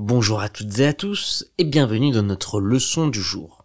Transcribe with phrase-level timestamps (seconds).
[0.00, 3.64] Bonjour à toutes et à tous et bienvenue dans notre leçon du jour.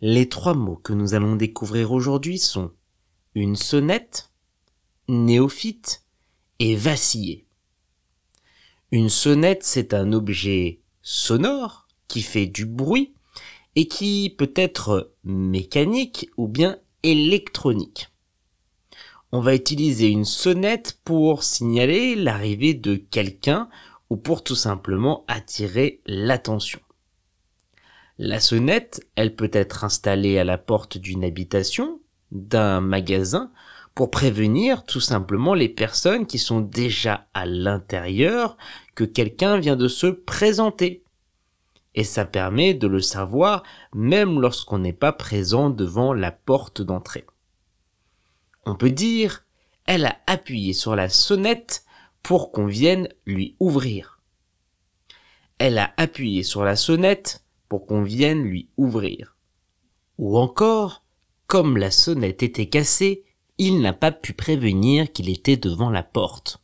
[0.00, 2.70] Les trois mots que nous allons découvrir aujourd'hui sont
[3.34, 4.30] une sonnette,
[5.08, 6.06] néophyte
[6.58, 7.44] et vaciller.
[8.92, 13.12] Une sonnette, c'est un objet sonore qui fait du bruit
[13.76, 18.08] et qui peut être mécanique ou bien électronique.
[19.32, 23.68] On va utiliser une sonnette pour signaler l'arrivée de quelqu'un
[24.12, 26.80] ou pour tout simplement attirer l'attention.
[28.18, 31.98] La sonnette, elle peut être installée à la porte d'une habitation,
[32.30, 33.50] d'un magasin,
[33.94, 38.58] pour prévenir tout simplement les personnes qui sont déjà à l'intérieur
[38.94, 41.04] que quelqu'un vient de se présenter.
[41.94, 43.62] Et ça permet de le savoir
[43.94, 47.24] même lorsqu'on n'est pas présent devant la porte d'entrée.
[48.66, 49.46] On peut dire,
[49.86, 51.86] elle a appuyé sur la sonnette
[52.22, 54.20] pour qu'on vienne lui ouvrir.
[55.58, 59.36] Elle a appuyé sur la sonnette pour qu'on vienne lui ouvrir.
[60.18, 61.04] Ou encore,
[61.46, 63.24] comme la sonnette était cassée,
[63.58, 66.62] il n'a pas pu prévenir qu'il était devant la porte.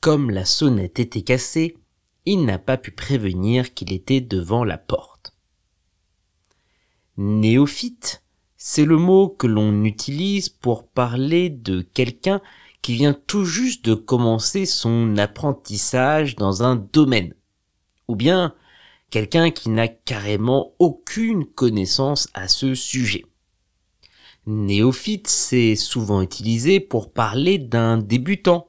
[0.00, 1.76] Comme la sonnette était cassée,
[2.24, 5.36] il n'a pas pu prévenir qu'il était devant la porte.
[7.16, 8.22] Néophyte,
[8.56, 12.40] c'est le mot que l'on utilise pour parler de quelqu'un
[12.82, 17.34] qui vient tout juste de commencer son apprentissage dans un domaine,
[18.08, 18.54] ou bien
[19.10, 23.24] quelqu'un qui n'a carrément aucune connaissance à ce sujet.
[24.46, 28.68] Néophyte, c'est souvent utilisé pour parler d'un débutant,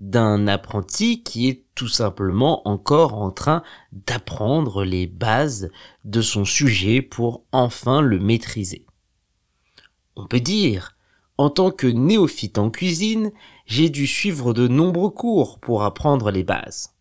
[0.00, 5.70] d'un apprenti qui est tout simplement encore en train d'apprendre les bases
[6.04, 8.84] de son sujet pour enfin le maîtriser.
[10.16, 10.96] On peut dire
[11.38, 13.32] en tant que néophyte en cuisine,
[13.66, 16.94] j'ai dû suivre de nombreux cours pour apprendre les bases.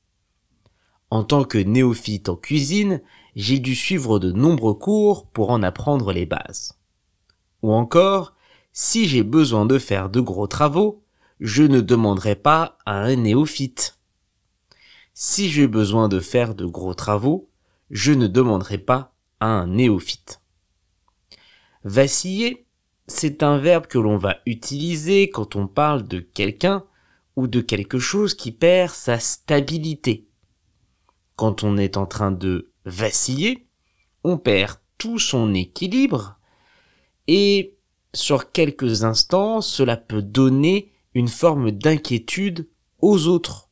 [1.09, 3.01] En tant que néophyte en cuisine,
[3.35, 6.79] j'ai dû suivre de nombreux cours pour en apprendre les bases.
[7.61, 8.33] Ou encore,
[8.73, 11.03] si j'ai besoin de faire de gros travaux,
[11.39, 13.99] je ne demanderai pas à un néophyte.
[15.13, 17.49] Si j'ai besoin de faire de gros travaux,
[17.89, 20.41] je ne demanderai pas à un néophyte.
[21.83, 22.65] Vaciller
[23.07, 26.85] c'est un verbe que l'on va utiliser quand on parle de quelqu'un
[27.35, 30.27] ou de quelque chose qui perd sa stabilité.
[31.35, 33.67] Quand on est en train de vaciller,
[34.23, 36.37] on perd tout son équilibre
[37.27, 37.77] et
[38.13, 42.69] sur quelques instants, cela peut donner une forme d'inquiétude
[42.99, 43.69] aux autres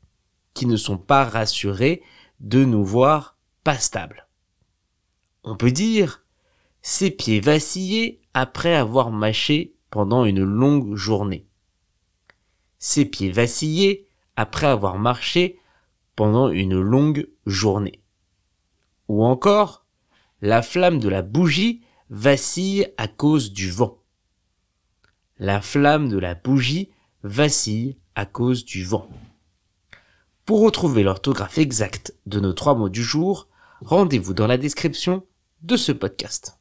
[0.53, 2.01] qui ne sont pas rassurés
[2.40, 4.28] de nous voir pas stables.
[5.44, 6.25] On peut dire
[6.81, 11.47] ses pieds vacillaient après avoir mâché pendant une longue journée.
[12.78, 15.59] Ses pieds vacillaient après avoir marché
[16.16, 18.01] pendant une longue journée.
[19.07, 19.85] Ou encore,
[20.41, 23.97] la flamme de la bougie vacille à cause du vent.
[25.38, 26.90] La flamme de la bougie
[27.23, 29.09] vacille à cause du vent.
[30.46, 33.47] Pour retrouver l'orthographe exacte de nos trois mots du jour,
[33.81, 35.25] rendez-vous dans la description
[35.61, 36.59] de ce podcast.